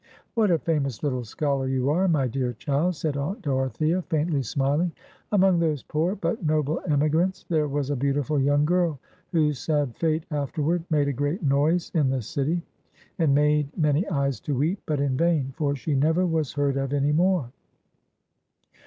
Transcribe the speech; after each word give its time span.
"What 0.33 0.49
a 0.49 0.57
famous 0.57 1.03
little 1.03 1.23
scholar 1.23 1.67
you 1.67 1.91
are, 1.91 2.07
my 2.07 2.25
dear 2.27 2.53
child," 2.53 2.95
said 2.95 3.15
Aunt 3.15 3.43
Dorothea, 3.43 4.01
faintly 4.01 4.41
smiling 4.41 4.93
"among 5.31 5.59
those 5.59 5.83
poor, 5.83 6.15
but 6.15 6.43
noble 6.43 6.81
emigrants, 6.87 7.43
there 7.47 7.67
was 7.67 7.91
a 7.91 7.95
beautiful 7.95 8.39
young 8.41 8.65
girl, 8.65 8.97
whose 9.31 9.59
sad 9.59 9.95
fate 9.95 10.25
afterward 10.31 10.83
made 10.89 11.07
a 11.07 11.13
great 11.13 11.43
noise 11.43 11.91
in 11.93 12.09
the 12.09 12.23
city, 12.23 12.63
and 13.19 13.35
made 13.35 13.77
many 13.77 14.09
eyes 14.09 14.39
to 14.39 14.55
weep, 14.57 14.81
but 14.87 14.99
in 14.99 15.17
vain, 15.17 15.53
for 15.55 15.75
she 15.75 15.93
never 15.93 16.25
was 16.25 16.53
heard 16.53 16.77
of 16.77 16.93
any 16.93 17.11
more." 17.11 17.51